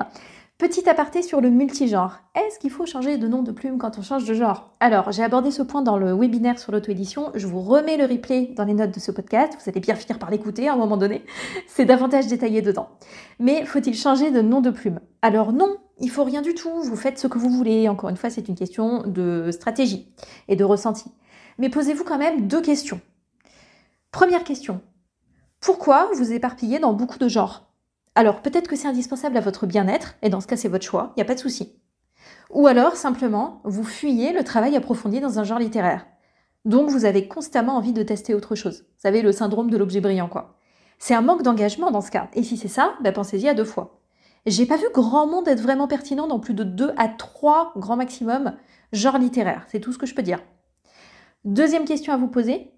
Petit 0.57 0.88
aparté 0.88 1.21
sur 1.21 1.43
le 1.43 1.50
multigenre. 1.50 2.21
Est-ce 2.35 2.59
qu'il 2.59 2.71
faut 2.71 2.87
changer 2.87 3.19
de 3.19 3.28
nom 3.28 3.43
de 3.43 3.52
plume 3.52 3.76
quand 3.76 3.99
on 3.99 4.02
change 4.02 4.25
de 4.25 4.33
genre? 4.33 4.71
Alors, 4.81 5.12
j'ai 5.12 5.23
abordé 5.23 5.50
ce 5.50 5.61
point 5.61 5.83
dans 5.83 5.99
le 5.99 6.14
webinaire 6.14 6.59
sur 6.59 6.73
l'auto-édition. 6.73 7.31
Je 7.35 7.47
vous 7.47 7.61
remets 7.61 7.99
le 7.99 8.07
replay 8.07 8.54
dans 8.57 8.64
les 8.64 8.73
notes 8.73 8.95
de 8.95 9.00
ce 9.00 9.11
podcast. 9.11 9.52
Vous 9.61 9.69
allez 9.69 9.81
bien 9.81 9.95
finir 9.95 10.19
par 10.19 10.31
l'écouter 10.31 10.66
à 10.69 10.73
un 10.73 10.76
moment 10.76 10.97
donné. 10.97 11.26
C'est 11.66 11.85
davantage 11.85 12.26
détaillé 12.28 12.62
dedans. 12.62 12.88
Mais 13.38 13.66
faut-il 13.66 13.95
changer 13.95 14.31
de 14.31 14.40
nom 14.40 14.62
de 14.62 14.71
plume? 14.71 15.00
Alors 15.21 15.52
non, 15.52 15.76
il 16.00 16.09
faut 16.09 16.25
rien 16.25 16.40
du 16.40 16.54
tout. 16.54 16.81
Vous 16.85 16.97
faites 16.97 17.19
ce 17.19 17.26
que 17.26 17.37
vous 17.37 17.50
voulez. 17.50 17.87
Encore 17.90 18.09
une 18.09 18.16
fois, 18.16 18.31
c'est 18.31 18.49
une 18.49 18.54
question 18.54 19.02
de 19.07 19.50
stratégie 19.50 20.09
et 20.49 20.57
de 20.57 20.64
ressenti 20.64 21.11
mais 21.58 21.68
posez-vous 21.68 22.04
quand 22.04 22.18
même 22.18 22.46
deux 22.46 22.62
questions. 22.62 23.00
Première 24.11 24.44
question. 24.44 24.80
Pourquoi 25.61 26.11
vous 26.14 26.32
éparpillez 26.32 26.78
dans 26.78 26.92
beaucoup 26.92 27.18
de 27.18 27.28
genres? 27.28 27.73
Alors 28.14 28.42
peut-être 28.42 28.68
que 28.68 28.76
c'est 28.76 28.88
indispensable 28.88 29.37
à 29.37 29.40
votre 29.40 29.66
bien-être, 29.66 30.14
et 30.23 30.28
dans 30.28 30.40
ce 30.40 30.46
cas 30.46 30.56
c'est 30.56 30.68
votre 30.68 30.84
choix, 30.84 31.12
il 31.16 31.18
n'y 31.18 31.23
a 31.23 31.26
pas 31.26 31.34
de 31.34 31.40
souci. 31.40 31.80
Ou 32.50 32.66
alors 32.66 32.96
simplement, 32.96 33.61
vous 33.64 33.84
fuyez 33.84 34.32
le 34.32 34.44
travail 34.44 34.76
approfondi 34.76 35.20
dans 35.20 35.38
un 35.38 35.44
genre 35.44 35.58
littéraire. 35.58 36.06
Donc 36.64 36.88
vous 36.88 37.04
avez 37.04 37.28
constamment 37.28 37.76
envie 37.76 37.92
de 37.92 38.02
tester 38.02 38.34
autre 38.34 38.54
chose. 38.54 38.82
Vous 38.82 39.00
savez, 39.00 39.23
le 39.23 39.32
syndrome 39.32 39.70
de 39.70 39.76
l'objet 39.76 40.00
brillant, 40.00 40.28
quoi. 40.28 40.56
C'est 40.99 41.14
un 41.14 41.20
manque 41.20 41.42
d'engagement 41.42 41.90
dans 41.90 42.00
ce 42.00 42.11
cas. 42.11 42.28
Et 42.34 42.42
si 42.42 42.56
c'est 42.56 42.68
ça, 42.68 42.94
bah 43.02 43.12
pensez-y 43.12 43.49
à 43.49 43.54
deux 43.54 43.64
fois. 43.64 44.00
J'ai 44.46 44.66
pas 44.66 44.76
vu 44.76 44.87
grand 44.94 45.26
monde 45.26 45.49
être 45.49 45.61
vraiment 45.61 45.88
pertinent 45.88 46.26
dans 46.26 46.38
plus 46.38 46.54
de 46.54 46.64
deux 46.64 46.92
à 46.96 47.08
trois 47.08 47.73
grands 47.76 47.96
maximum 47.96 48.54
genres 48.92 49.18
littéraires. 49.18 49.66
C'est 49.68 49.80
tout 49.80 49.92
ce 49.92 49.99
que 49.99 50.06
je 50.06 50.14
peux 50.14 50.23
dire. 50.23 50.40
Deuxième 51.45 51.85
question 51.85 52.15
à 52.15 52.17
vous 52.17 52.29
poser. 52.29 52.71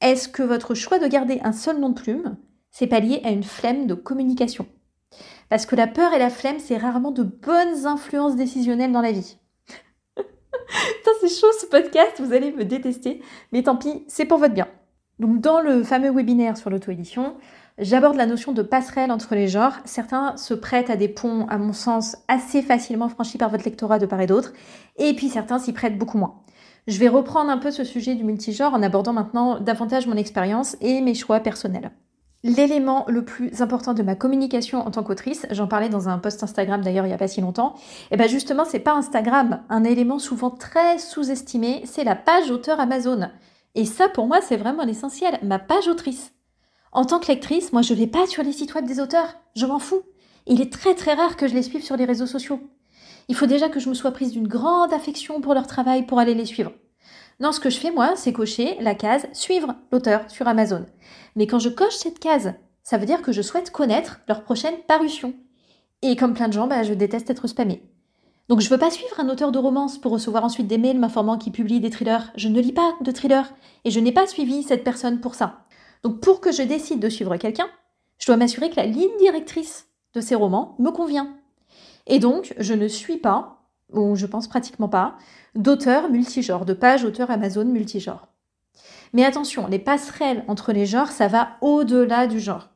Est-ce 0.00 0.26
que 0.30 0.42
votre 0.42 0.72
choix 0.72 0.98
de 0.98 1.06
garder 1.06 1.38
un 1.44 1.52
seul 1.52 1.78
nom 1.78 1.90
de 1.90 2.00
plume, 2.00 2.38
c'est 2.70 2.86
pas 2.86 2.98
lié 2.98 3.20
à 3.24 3.30
une 3.30 3.42
flemme 3.42 3.86
de 3.86 3.92
communication? 3.92 4.66
Parce 5.50 5.66
que 5.66 5.76
la 5.76 5.86
peur 5.86 6.14
et 6.14 6.18
la 6.18 6.30
flemme, 6.30 6.60
c'est 6.60 6.78
rarement 6.78 7.10
de 7.10 7.22
bonnes 7.22 7.86
influences 7.86 8.36
décisionnelles 8.36 8.92
dans 8.92 9.02
la 9.02 9.12
vie. 9.12 9.36
Putain, 10.16 11.10
c'est 11.20 11.28
chaud 11.28 11.52
ce 11.60 11.66
podcast, 11.66 12.20
vous 12.20 12.32
allez 12.32 12.52
me 12.52 12.64
détester, 12.64 13.20
mais 13.52 13.64
tant 13.64 13.76
pis, 13.76 14.04
c'est 14.08 14.24
pour 14.24 14.38
votre 14.38 14.54
bien. 14.54 14.68
Donc 15.18 15.42
dans 15.42 15.60
le 15.60 15.82
fameux 15.82 16.10
webinaire 16.10 16.56
sur 16.56 16.70
l'auto-édition, 16.70 17.34
j'aborde 17.76 18.16
la 18.16 18.24
notion 18.24 18.52
de 18.52 18.62
passerelle 18.62 19.12
entre 19.12 19.34
les 19.34 19.48
genres. 19.48 19.74
Certains 19.84 20.38
se 20.38 20.54
prêtent 20.54 20.88
à 20.88 20.96
des 20.96 21.08
ponts, 21.08 21.46
à 21.48 21.58
mon 21.58 21.74
sens, 21.74 22.16
assez 22.28 22.62
facilement 22.62 23.10
franchis 23.10 23.36
par 23.36 23.50
votre 23.50 23.64
lectorat 23.64 23.98
de 23.98 24.06
part 24.06 24.22
et 24.22 24.26
d'autre, 24.26 24.54
et 24.96 25.12
puis 25.12 25.28
certains 25.28 25.58
s'y 25.58 25.74
prêtent 25.74 25.98
beaucoup 25.98 26.16
moins. 26.16 26.40
Je 26.86 26.98
vais 26.98 27.08
reprendre 27.08 27.50
un 27.50 27.58
peu 27.58 27.70
ce 27.70 27.84
sujet 27.84 28.14
du 28.14 28.24
multigenre 28.24 28.74
en 28.74 28.82
abordant 28.82 29.12
maintenant 29.12 29.60
davantage 29.60 30.06
mon 30.06 30.16
expérience 30.16 30.76
et 30.80 31.00
mes 31.00 31.14
choix 31.14 31.40
personnels. 31.40 31.92
L'élément 32.42 33.04
le 33.06 33.22
plus 33.22 33.60
important 33.60 33.92
de 33.92 34.02
ma 34.02 34.14
communication 34.14 34.78
en 34.86 34.90
tant 34.90 35.02
qu'autrice, 35.02 35.46
j'en 35.50 35.66
parlais 35.66 35.90
dans 35.90 36.08
un 36.08 36.18
post 36.18 36.42
Instagram 36.42 36.80
d'ailleurs 36.80 37.04
il 37.04 37.08
n'y 37.08 37.14
a 37.14 37.18
pas 37.18 37.28
si 37.28 37.42
longtemps, 37.42 37.74
et 37.76 38.12
eh 38.12 38.16
bien 38.16 38.28
justement 38.28 38.64
c'est 38.64 38.78
pas 38.78 38.94
Instagram, 38.94 39.60
un 39.68 39.84
élément 39.84 40.18
souvent 40.18 40.48
très 40.48 40.98
sous-estimé, 40.98 41.82
c'est 41.84 42.04
la 42.04 42.16
page 42.16 42.50
auteur 42.50 42.80
Amazon. 42.80 43.28
Et 43.74 43.84
ça 43.84 44.08
pour 44.08 44.26
moi 44.26 44.40
c'est 44.40 44.56
vraiment 44.56 44.84
l'essentiel, 44.84 45.38
ma 45.42 45.58
page 45.58 45.86
autrice. 45.86 46.32
En 46.92 47.04
tant 47.04 47.20
que 47.20 47.28
lectrice, 47.28 47.74
moi 47.74 47.82
je 47.82 47.92
vais 47.92 48.06
pas 48.06 48.26
sur 48.26 48.42
les 48.42 48.52
sites 48.52 48.74
web 48.74 48.86
des 48.86 49.00
auteurs, 49.00 49.34
je 49.54 49.66
m'en 49.66 49.78
fous. 49.78 50.02
Il 50.46 50.62
est 50.62 50.72
très 50.72 50.94
très 50.94 51.12
rare 51.12 51.36
que 51.36 51.46
je 51.46 51.54
les 51.54 51.62
suive 51.62 51.84
sur 51.84 51.98
les 51.98 52.06
réseaux 52.06 52.26
sociaux. 52.26 52.60
Il 53.28 53.36
faut 53.36 53.46
déjà 53.46 53.68
que 53.68 53.80
je 53.80 53.88
me 53.88 53.94
sois 53.94 54.12
prise 54.12 54.32
d'une 54.32 54.48
grande 54.48 54.92
affection 54.92 55.40
pour 55.40 55.54
leur 55.54 55.66
travail 55.66 56.06
pour 56.06 56.18
aller 56.18 56.34
les 56.34 56.46
suivre. 56.46 56.72
Non, 57.40 57.52
ce 57.52 57.60
que 57.60 57.70
je 57.70 57.78
fais 57.78 57.90
moi, 57.90 58.14
c'est 58.16 58.32
cocher 58.32 58.76
la 58.80 58.94
case 58.94 59.26
suivre 59.32 59.74
l'auteur 59.92 60.30
sur 60.30 60.46
Amazon. 60.46 60.86
Mais 61.36 61.46
quand 61.46 61.58
je 61.58 61.70
coche 61.70 61.96
cette 61.96 62.18
case, 62.18 62.54
ça 62.82 62.98
veut 62.98 63.06
dire 63.06 63.22
que 63.22 63.32
je 63.32 63.42
souhaite 63.42 63.70
connaître 63.70 64.20
leur 64.28 64.42
prochaine 64.42 64.76
parution. 64.86 65.34
Et 66.02 66.16
comme 66.16 66.34
plein 66.34 66.48
de 66.48 66.52
gens, 66.52 66.66
bah, 66.66 66.82
je 66.82 66.92
déteste 66.92 67.30
être 67.30 67.46
spammé. 67.46 67.82
Donc 68.50 68.60
je 68.60 68.68
veux 68.68 68.78
pas 68.78 68.90
suivre 68.90 69.20
un 69.20 69.28
auteur 69.28 69.52
de 69.52 69.58
romance 69.58 69.96
pour 69.96 70.10
recevoir 70.10 70.44
ensuite 70.44 70.66
des 70.66 70.76
mails 70.76 70.98
m'informant 70.98 71.38
qu'il 71.38 71.52
publie 71.52 71.78
des 71.78 71.90
thrillers. 71.90 72.32
Je 72.34 72.48
ne 72.48 72.60
lis 72.60 72.72
pas 72.72 72.94
de 73.00 73.12
thrillers 73.12 73.54
et 73.84 73.92
je 73.92 74.00
n'ai 74.00 74.10
pas 74.10 74.26
suivi 74.26 74.64
cette 74.64 74.82
personne 74.82 75.20
pour 75.20 75.36
ça. 75.36 75.60
Donc 76.02 76.20
pour 76.20 76.40
que 76.40 76.50
je 76.50 76.62
décide 76.62 76.98
de 76.98 77.08
suivre 77.08 77.36
quelqu'un, 77.36 77.68
je 78.18 78.26
dois 78.26 78.36
m'assurer 78.36 78.68
que 78.68 78.76
la 78.76 78.86
ligne 78.86 79.16
directrice 79.20 79.86
de 80.14 80.20
ces 80.20 80.34
romans 80.34 80.74
me 80.80 80.90
convient. 80.90 81.36
Et 82.06 82.18
donc 82.18 82.54
je 82.58 82.74
ne 82.74 82.88
suis 82.88 83.16
pas, 83.16 83.62
ou 83.92 84.16
je 84.16 84.26
pense 84.26 84.48
pratiquement 84.48 84.88
pas, 84.88 85.16
d'auteurs 85.54 86.10
multigenres, 86.10 86.64
de 86.64 86.74
pages 86.74 87.04
auteurs 87.04 87.30
Amazon 87.30 87.64
multigenres. 87.64 88.28
Mais 89.12 89.24
attention, 89.24 89.66
les 89.66 89.78
passerelles 89.78 90.44
entre 90.48 90.72
les 90.72 90.86
genres, 90.86 91.10
ça 91.10 91.28
va 91.28 91.50
au-delà 91.60 92.26
du 92.26 92.38
genre. 92.38 92.68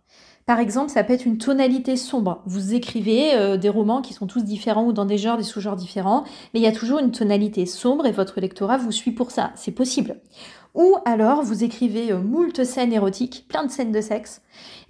Par 0.47 0.59
exemple, 0.59 0.91
ça 0.91 1.03
peut 1.05 1.15
être 1.15 1.25
une 1.25 1.39
tonalité 1.39 1.97
sombre. 1.97 2.43
Vous 2.45 2.75
écrivez 2.75 3.35
euh, 3.35 3.57
des 3.57 3.71
romans 3.71 4.03
qui 4.03 4.13
sont 4.13 4.27
tous 4.27 4.45
différents 4.45 4.85
ou 4.85 4.93
dans 4.93 5.07
des 5.07 5.17
genres, 5.17 5.39
des 5.39 5.43
sous-genres 5.43 5.77
différents, 5.77 6.25
mais 6.53 6.61
il 6.61 6.63
y 6.63 6.67
a 6.67 6.73
toujours 6.73 6.99
une 6.99 7.13
tonalité 7.13 7.65
sombre 7.65 8.05
et 8.05 8.13
votre 8.13 8.41
lectorat 8.41 8.77
vous 8.77 8.93
suit 8.93 9.13
pour 9.13 9.31
ça. 9.31 9.53
C'est 9.55 9.73
possible. 9.73 10.17
Ou 10.75 10.97
alors, 11.05 11.43
vous 11.43 11.63
écrivez 11.63 12.13
euh, 12.13 12.19
moult 12.19 12.65
scènes 12.65 12.93
érotiques, 12.93 13.47
plein 13.49 13.65
de 13.65 13.71
scènes 13.71 13.93
de 13.93 14.01
sexe, 14.01 14.43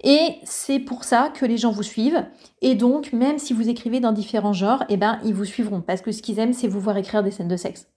et 0.03 0.37
c'est 0.43 0.79
pour 0.79 1.03
ça 1.03 1.31
que 1.33 1.45
les 1.45 1.57
gens 1.57 1.71
vous 1.71 1.83
suivent. 1.83 2.25
Et 2.61 2.75
donc, 2.75 3.13
même 3.13 3.37
si 3.37 3.53
vous 3.53 3.69
écrivez 3.69 3.99
dans 3.99 4.11
différents 4.11 4.53
genres, 4.53 4.83
eh 4.89 4.97
ben, 4.97 5.19
ils 5.23 5.33
vous 5.33 5.45
suivront, 5.45 5.81
parce 5.81 6.01
que 6.01 6.11
ce 6.11 6.21
qu'ils 6.21 6.39
aiment, 6.39 6.53
c'est 6.53 6.67
vous 6.67 6.79
voir 6.79 6.97
écrire 6.97 7.23
des 7.23 7.31
scènes 7.31 7.47
de 7.47 7.57
sexe. 7.57 7.87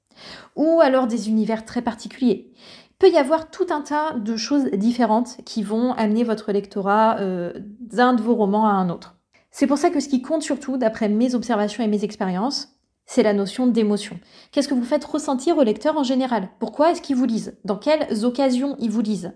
Ou 0.56 0.80
alors 0.80 1.06
des 1.06 1.28
univers 1.28 1.64
très 1.64 1.82
particuliers 1.82 2.52
peut 2.98 3.08
y 3.08 3.16
avoir 3.16 3.50
tout 3.50 3.66
un 3.70 3.80
tas 3.80 4.14
de 4.14 4.36
choses 4.36 4.64
différentes 4.72 5.36
qui 5.44 5.62
vont 5.62 5.92
amener 5.92 6.24
votre 6.24 6.52
lectorat 6.52 7.18
euh, 7.20 7.52
d'un 7.80 8.12
de 8.12 8.22
vos 8.22 8.34
romans 8.34 8.66
à 8.66 8.72
un 8.72 8.90
autre. 8.90 9.16
C'est 9.50 9.66
pour 9.66 9.78
ça 9.78 9.90
que 9.90 10.00
ce 10.00 10.08
qui 10.08 10.20
compte 10.20 10.42
surtout, 10.42 10.76
d'après 10.76 11.08
mes 11.08 11.34
observations 11.34 11.82
et 11.84 11.88
mes 11.88 12.04
expériences, 12.04 12.77
c'est 13.08 13.22
la 13.22 13.32
notion 13.32 13.66
d'émotion. 13.66 14.20
Qu'est-ce 14.52 14.68
que 14.68 14.74
vous 14.74 14.84
faites 14.84 15.04
ressentir 15.04 15.56
au 15.56 15.62
lecteur 15.62 15.96
en 15.96 16.04
général? 16.04 16.50
Pourquoi 16.60 16.90
est-ce 16.90 17.00
qu'ils 17.00 17.16
vous 17.16 17.24
lisent 17.24 17.56
Dans 17.64 17.78
quelles 17.78 18.24
occasions 18.26 18.76
ils 18.78 18.90
vous 18.90 19.00
lisent 19.00 19.32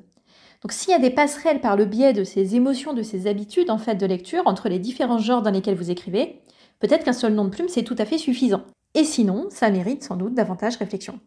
Donc 0.60 0.72
s'il 0.72 0.90
y 0.90 0.94
a 0.94 0.98
des 0.98 1.10
passerelles 1.10 1.62
par 1.62 1.76
le 1.76 1.86
biais 1.86 2.12
de 2.12 2.22
ces 2.22 2.54
émotions, 2.54 2.92
de 2.92 3.02
ces 3.02 3.26
habitudes 3.26 3.70
en 3.70 3.78
fait 3.78 3.94
de 3.94 4.04
lecture 4.04 4.42
entre 4.44 4.68
les 4.68 4.78
différents 4.78 5.18
genres 5.18 5.40
dans 5.40 5.50
lesquels 5.50 5.74
vous 5.74 5.90
écrivez, 5.90 6.42
peut-être 6.80 7.02
qu'un 7.02 7.14
seul 7.14 7.32
nom 7.32 7.46
de 7.46 7.50
plume 7.50 7.68
c'est 7.68 7.82
tout 7.82 7.96
à 7.96 8.04
fait 8.04 8.18
suffisant. 8.18 8.62
Et 8.94 9.04
sinon, 9.04 9.46
ça 9.48 9.70
mérite 9.70 10.04
sans 10.04 10.16
doute 10.16 10.34
davantage 10.34 10.76
réflexion. 10.76 11.18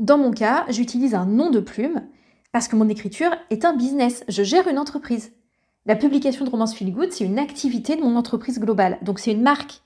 Dans 0.00 0.18
mon 0.18 0.32
cas, 0.32 0.66
j'utilise 0.68 1.14
un 1.14 1.26
nom 1.26 1.48
de 1.48 1.60
plume 1.60 2.02
parce 2.50 2.66
que 2.66 2.74
mon 2.74 2.88
écriture 2.88 3.30
est 3.50 3.64
un 3.64 3.76
business, 3.76 4.24
je 4.26 4.42
gère 4.42 4.66
une 4.66 4.80
entreprise. 4.80 5.32
La 5.86 5.94
publication 5.94 6.44
de 6.44 6.50
romance 6.50 6.74
feel 6.74 6.92
good, 6.92 7.12
c'est 7.12 7.24
une 7.24 7.38
activité 7.38 7.94
de 7.94 8.02
mon 8.02 8.16
entreprise 8.16 8.58
globale. 8.58 8.98
Donc 9.02 9.20
c'est 9.20 9.30
une 9.30 9.42
marque 9.42 9.80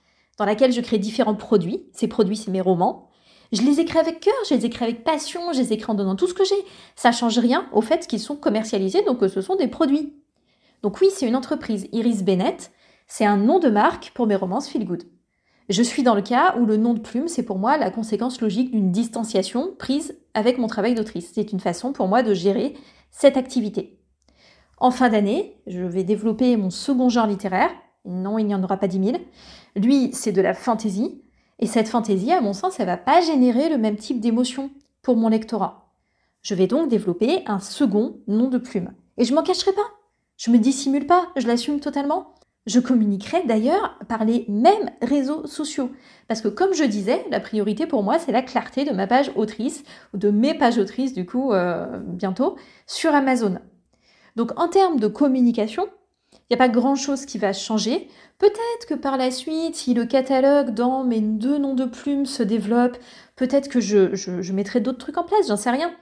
laquelle 0.46 0.72
je 0.72 0.80
crée 0.80 0.99
différents 0.99 1.34
produits. 1.34 1.87
Ces 1.92 2.08
produits, 2.08 2.37
c'est 2.37 2.50
mes 2.50 2.61
romans. 2.61 3.11
Je 3.52 3.62
les 3.62 3.80
écris 3.80 3.99
avec 3.99 4.20
cœur, 4.20 4.34
je 4.49 4.54
les 4.54 4.64
écris 4.64 4.84
avec 4.84 5.04
passion, 5.04 5.52
je 5.52 5.58
les 5.58 5.72
écris 5.75 5.90
en 5.90 5.94
donnant 5.94 6.16
tout 6.16 6.26
ce 6.26 6.34
que 6.34 6.44
j'ai. 6.44 6.54
Ça 6.96 7.12
change 7.12 7.38
rien 7.38 7.66
au 7.72 7.82
fait 7.82 8.06
qu'ils 8.06 8.20
sont 8.20 8.37
commercialisés, 8.37 9.02
donc 9.02 9.18
ce 9.28 9.42
sont 9.42 9.56
des 9.56 9.68
produits. 9.68 10.14
Donc 10.82 11.00
oui, 11.00 11.08
c'est 11.14 11.28
une 11.28 11.37
entreprise. 11.37 11.87
Iris 11.92 12.22
Bennett, 12.22 12.72
c'est 13.06 13.26
un 13.26 13.37
nom 13.37 13.58
de 13.58 13.68
marque 13.68 14.12
pour 14.14 14.26
mes 14.26 14.37
romances 14.37 14.68
feel 14.68 14.87
good. 14.87 15.04
Je 15.68 15.82
suis 15.82 16.02
dans 16.02 16.14
le 16.14 16.22
cas 16.22 16.56
où 16.58 16.66
le 16.66 16.76
nom 16.76 16.92
de 16.94 17.00
plume, 17.00 17.28
c'est 17.28 17.44
pour 17.44 17.58
moi 17.58 17.76
la 17.76 17.90
conséquence 17.90 18.40
logique 18.40 18.72
d'une 18.72 18.90
distanciation 18.90 19.75
prise 19.78 20.18
avec 20.34 20.58
mon 20.58 20.66
travail 20.66 20.94
d'autrice. 20.94 21.30
C'est 21.34 21.52
une 21.52 21.61
façon 21.61 21.92
pour 21.92 22.08
moi 22.08 22.22
de 22.22 22.34
gérer 22.34 22.75
cette 23.11 23.37
activité. 23.37 24.00
En 24.78 24.90
fin 24.90 25.08
d'année, 25.11 25.61
je 25.66 25.82
vais 25.82 26.02
développer 26.02 26.56
mon 26.56 26.70
second 26.70 27.08
genre 27.08 27.26
littéraire. 27.26 27.70
Non, 28.04 28.38
il 28.38 28.47
n'y 28.47 28.54
en 28.54 28.62
aura 28.62 28.76
pas 28.76 28.88
dix 28.88 28.99
mille. 28.99 29.21
Lui, 29.76 30.11
c'est 30.12 30.32
de 30.32 30.42
la 30.42 30.54
fantaisie. 30.54 31.23
Et 31.59 31.66
cette 31.66 31.88
fantaisie, 31.88 32.32
à 32.32 32.40
mon 32.40 32.52
sens, 32.52 32.80
elle 32.80 32.87
va 32.87 32.97
pas 32.97 33.21
générer 33.21 33.68
le 33.68 33.78
même 33.78 33.97
type 33.97 34.21
d'émotion 34.21 34.71
pour 35.02 35.16
mon 35.16 35.28
lectorat. 35.28 35.92
Je 36.42 36.54
vais 36.54 36.66
donc 36.66 36.88
développer 36.88 37.42
un 37.47 37.61
second 37.61 38.16
nom 38.26 38.49
de 38.49 38.59
plume. 38.59 38.92
Et 39.16 39.25
je 39.25 39.35
m'en 39.35 39.42
cacherai 39.42 39.73
pas. 39.73 39.88
Je 40.37 40.50
me 40.50 40.59
dissimule 40.59 41.06
pas, 41.06 41.28
je 41.37 41.47
l'assume 41.47 41.78
totalement. 41.78 42.35
Je 42.66 42.80
communiquerai 42.80 43.44
d'ailleurs 43.44 43.99
par 44.09 44.25
les 44.25 44.44
mêmes 44.49 44.90
réseaux 45.00 45.47
sociaux. 45.47 45.90
Parce 46.28 46.40
que 46.40 46.49
comme 46.49 46.75
je 46.75 46.85
disais, 46.85 47.25
la 47.30 47.40
priorité 47.40 47.87
pour 47.87 48.02
moi, 48.02 48.18
c'est 48.18 48.32
la 48.32 48.42
clarté 48.42 48.85
de 48.85 48.92
ma 48.92 49.06
page 49.06 49.32
autrice, 49.37 49.85
ou 50.14 50.18
de 50.18 50.30
mes 50.30 50.54
pages 50.54 50.78
autrices 50.78 51.12
du 51.12 51.26
coup, 51.26 51.52
euh, 51.52 51.99
bientôt, 51.99 52.56
sur 52.87 53.14
Amazon. 53.14 53.59
Donc 54.37 54.59
en 54.59 54.68
termes 54.68 54.99
de 54.99 55.09
communication, 55.09 55.87
n'y 56.50 56.54
a 56.54 56.58
pas 56.58 56.68
grand-chose 56.68 57.26
qui 57.26 57.38
va 57.38 57.52
changer. 57.52 58.08
Peut-être 58.38 58.87
que 58.88 58.94
par 58.94 59.16
la 59.16 59.30
suite, 59.30 59.76
si 59.76 59.94
le 59.94 60.04
catalogue 60.04 60.75
dans 60.75 61.04
mes 61.04 61.20
deux 61.20 61.58
noms 61.58 61.75
de 61.75 61.84
plumes 61.84 62.26
se 62.26 62.42
développe, 62.42 62.99
peut-être 63.37 63.68
que 63.68 63.80
je, 63.80 64.52
mettrai 64.52 64.80
d'autres 64.80 64.99
trucs 64.99 65.18
en 65.18 65.25
place, 65.25 65.49
j'en 65.49 65.56
sais 65.56 65.70
rien. 65.70 65.92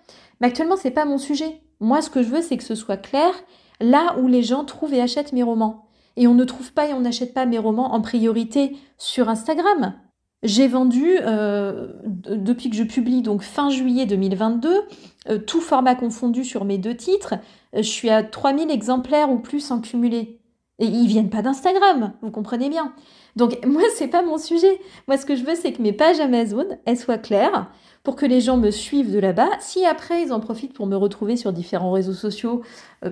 Mais 0.41 0.49
actuellement, 0.49 0.77
c'est 0.77 0.91
pas 0.91 1.05
mon 1.05 1.19
sujet. 1.19 1.61
Moi, 1.81 2.03
ce 2.03 2.11
que 2.11 2.23
je 2.23 2.29
veux, 2.29 2.43
c'est 2.43 2.57
que 2.57 2.65
ce 2.65 2.75
soit 2.75 2.97
clair 2.97 3.33
là 3.81 4.17
où 4.19 4.27
les 4.27 4.43
gens 4.43 4.65
trouvent 4.65 4.95
et 4.95 5.01
achètent 5.01 5.33
mes 5.33 5.43
romans. 5.43 5.87
Et 6.17 6.27
on 6.27 6.35
ne 6.35 6.45
trouve 6.45 6.73
pas 6.73 6.89
et 6.89 6.95
on 6.95 7.01
n'achète 7.01 7.35
pas 7.35 7.47
mes 7.47 7.59
romans 7.59 7.95
en 7.95 8.01
priorité 8.01 8.77
sur 8.99 9.29
Instagram. 9.29 9.95
J'ai 10.43 10.69
vendu, 10.69 11.19
euh, 11.21 11.89
depuis 12.05 12.71
que 12.71 12.77
je 12.77 12.83
publie, 12.83 13.21
donc 13.21 13.43
fin 13.43 13.69
juillet 13.69 14.07
2022, 14.07 14.85
euh, 15.29 15.39
tout 15.39 15.61
format 15.61 15.95
confondu 15.95 16.45
sur 16.45 16.65
mes 16.65 16.79
deux 16.79 16.97
titres, 16.97 17.35
euh, 17.75 17.83
je 17.83 17.89
suis 17.89 18.09
à 18.09 18.23
3000 18.23 18.71
exemplaires 18.71 19.31
ou 19.31 19.39
plus 19.39 19.71
en 19.71 19.81
cumulé. 19.81 20.41
Et 20.79 20.87
ils 20.87 21.07
viennent 21.09 21.29
pas 21.29 21.43
d'Instagram, 21.43 22.15
vous 22.23 22.31
comprenez 22.31 22.71
bien. 22.71 22.95
Donc 23.37 23.59
moi, 23.67 23.83
c'est 23.95 24.09
pas 24.09 24.23
mon 24.23 24.39
sujet. 24.39 24.81
Moi, 25.09 25.19
ce 25.19 25.27
que 25.27 25.37
je 25.37 25.45
veux, 25.45 25.55
c'est 25.55 25.75
que 25.75 25.83
mes 25.83 25.93
pages 25.93 26.21
Amazon, 26.21 26.65
elles 26.87 26.97
soient 26.97 27.19
claires, 27.19 27.71
pour 28.03 28.17
que 28.17 28.25
les 28.25 28.41
gens 28.41 28.57
me 28.57 28.71
suivent 28.71 29.13
de 29.13 29.19
là-bas. 29.19 29.51
Si 29.61 29.85
après 29.85 30.23
ils 30.23 30.33
en 30.33 30.41
profitent 30.41 30.73
pour 30.73 30.87
me 30.87 30.97
retrouver 30.97 31.37
sur 31.37 31.53
différents 31.53 31.93
réseaux 31.93 32.15
sociaux 32.15 32.63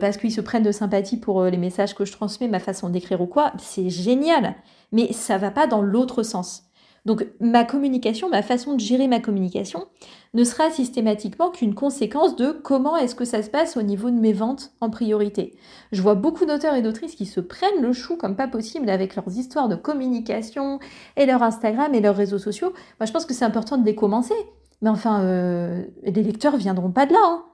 parce 0.00 0.16
qu'ils 0.16 0.32
se 0.32 0.40
prennent 0.40 0.62
de 0.62 0.72
sympathie 0.72 1.18
pour 1.18 1.44
les 1.44 1.58
messages 1.58 1.94
que 1.94 2.06
je 2.06 2.12
transmets, 2.12 2.48
ma 2.48 2.58
façon 2.58 2.88
d'écrire 2.88 3.20
ou 3.20 3.26
quoi, 3.26 3.52
c'est 3.58 3.90
génial. 3.90 4.54
Mais 4.92 5.12
ça 5.12 5.36
va 5.36 5.50
pas 5.50 5.66
dans 5.66 5.82
l'autre 5.82 6.22
sens. 6.22 6.67
Donc 7.04 7.26
ma 7.40 7.64
communication, 7.64 8.28
ma 8.28 8.42
façon 8.42 8.74
de 8.74 8.80
gérer 8.80 9.08
ma 9.08 9.20
communication 9.20 9.86
ne 10.34 10.44
sera 10.44 10.70
systématiquement 10.70 11.50
qu'une 11.50 11.74
conséquence 11.74 12.36
de 12.36 12.52
comment 12.52 12.96
est-ce 12.96 13.14
que 13.14 13.24
ça 13.24 13.42
se 13.42 13.50
passe 13.50 13.76
au 13.76 13.82
niveau 13.82 14.10
de 14.10 14.18
mes 14.18 14.32
ventes 14.32 14.72
en 14.80 14.90
priorité. 14.90 15.56
Je 15.92 16.02
vois 16.02 16.14
beaucoup 16.14 16.44
d'auteurs 16.44 16.74
et 16.74 16.82
d'autrices 16.82 17.14
qui 17.14 17.26
se 17.26 17.40
prennent 17.40 17.80
le 17.80 17.92
chou 17.92 18.16
comme 18.16 18.36
pas 18.36 18.48
possible 18.48 18.90
avec 18.90 19.16
leurs 19.16 19.28
histoires 19.36 19.68
de 19.68 19.76
communication 19.76 20.80
et 21.16 21.24
leur 21.24 21.42
Instagram 21.42 21.94
et 21.94 22.00
leurs 22.00 22.16
réseaux 22.16 22.38
sociaux. 22.38 22.72
Moi 23.00 23.06
je 23.06 23.12
pense 23.12 23.26
que 23.26 23.34
c'est 23.34 23.44
important 23.44 23.78
de 23.78 23.86
les 23.86 23.94
commencer. 23.94 24.34
Mais 24.82 24.90
enfin, 24.90 25.22
euh, 25.22 25.84
les 26.04 26.22
lecteurs 26.22 26.56
viendront 26.56 26.90
pas 26.90 27.06
de 27.06 27.12
là. 27.12 27.18
Hein. 27.22 27.44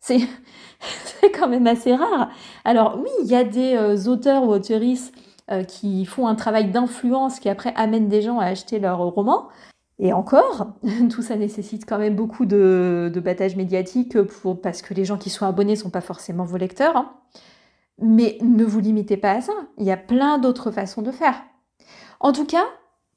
C'est, 0.00 0.20
quand 1.38 1.48
même 1.48 1.66
assez 1.66 1.94
rare. 1.94 2.30
Alors 2.64 2.98
oui, 3.02 3.10
il 3.22 3.30
y 3.30 3.34
a 3.34 3.44
des 3.44 3.74
euh, 3.74 4.04
auteurs 4.06 4.42
ou 4.44 4.52
autrices 4.52 5.12
qui 5.68 6.04
font 6.06 6.26
un 6.26 6.34
travail 6.34 6.70
d'influence 6.70 7.38
qui 7.38 7.48
après 7.48 7.72
amènent 7.76 8.08
des 8.08 8.22
gens 8.22 8.38
à 8.38 8.46
acheter 8.46 8.78
leurs 8.78 8.98
romans. 8.98 9.48
Et 9.98 10.12
encore, 10.12 10.72
tout 11.10 11.22
ça 11.22 11.36
nécessite 11.36 11.86
quand 11.86 11.98
même 11.98 12.16
beaucoup 12.16 12.46
de, 12.46 13.10
de 13.12 13.20
battage 13.20 13.56
médiatique 13.56 14.20
pour, 14.22 14.60
parce 14.60 14.82
que 14.82 14.94
les 14.94 15.04
gens 15.04 15.18
qui 15.18 15.30
sont 15.30 15.46
abonnés 15.46 15.72
ne 15.72 15.78
sont 15.78 15.90
pas 15.90 16.00
forcément 16.00 16.44
vos 16.44 16.56
lecteurs. 16.56 16.96
Hein. 16.96 17.12
Mais 18.00 18.38
ne 18.42 18.64
vous 18.64 18.80
limitez 18.80 19.16
pas 19.16 19.32
à 19.32 19.40
ça. 19.40 19.52
Il 19.78 19.84
y 19.84 19.92
a 19.92 19.96
plein 19.96 20.38
d'autres 20.38 20.70
façons 20.70 21.02
de 21.02 21.12
faire. 21.12 21.40
En 22.20 22.32
tout 22.32 22.46
cas, 22.46 22.64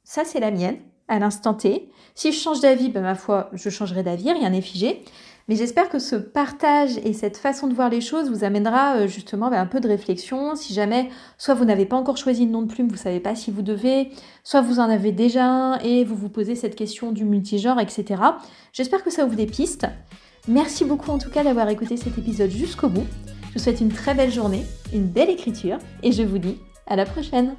ça 0.03 0.23
c'est 0.23 0.39
la 0.39 0.51
mienne, 0.51 0.77
à 1.07 1.19
l'instant 1.19 1.53
T. 1.53 1.89
Si 2.13 2.31
je 2.31 2.39
change 2.39 2.61
d'avis, 2.61 2.89
ben, 2.89 3.01
ma 3.01 3.15
foi, 3.15 3.49
je 3.53 3.69
changerai 3.69 4.03
d'avis, 4.03 4.31
rien 4.31 4.49
n'est 4.49 4.61
figé. 4.61 5.03
Mais 5.47 5.55
j'espère 5.55 5.89
que 5.89 5.99
ce 5.99 6.15
partage 6.17 6.97
et 7.05 7.13
cette 7.13 7.37
façon 7.37 7.67
de 7.67 7.73
voir 7.73 7.89
les 7.89 8.01
choses 8.01 8.29
vous 8.29 8.43
amènera 8.43 8.97
euh, 8.97 9.07
justement 9.07 9.49
ben, 9.49 9.61
un 9.61 9.65
peu 9.65 9.79
de 9.79 9.87
réflexion. 9.87 10.55
Si 10.55 10.73
jamais, 10.73 11.09
soit 11.37 11.53
vous 11.53 11.63
n'avez 11.63 11.85
pas 11.85 11.95
encore 11.95 12.17
choisi 12.17 12.45
de 12.45 12.51
nom 12.51 12.61
de 12.61 12.67
plume, 12.67 12.87
vous 12.87 12.95
ne 12.95 12.99
savez 12.99 13.21
pas 13.21 13.33
si 13.33 13.49
vous 13.49 13.61
devez, 13.61 14.09
soit 14.43 14.61
vous 14.61 14.79
en 14.79 14.89
avez 14.89 15.13
déjà 15.13 15.45
un 15.45 15.79
et 15.79 16.03
vous 16.03 16.15
vous 16.15 16.29
posez 16.29 16.55
cette 16.55 16.75
question 16.75 17.13
du 17.13 17.23
multigenre, 17.23 17.79
etc. 17.79 18.21
J'espère 18.73 19.03
que 19.03 19.09
ça 19.09 19.25
ouvre 19.25 19.35
des 19.35 19.45
pistes. 19.45 19.87
Merci 20.49 20.83
beaucoup 20.83 21.11
en 21.11 21.17
tout 21.17 21.29
cas 21.29 21.43
d'avoir 21.43 21.69
écouté 21.69 21.95
cet 21.95 22.17
épisode 22.17 22.51
jusqu'au 22.51 22.89
bout. 22.89 23.07
Je 23.49 23.53
vous 23.53 23.59
souhaite 23.59 23.79
une 23.79 23.91
très 23.91 24.13
belle 24.13 24.31
journée, 24.31 24.65
une 24.93 25.07
belle 25.07 25.29
écriture 25.29 25.77
et 26.03 26.11
je 26.11 26.23
vous 26.23 26.39
dis 26.39 26.57
à 26.87 26.97
la 26.97 27.05
prochaine 27.05 27.55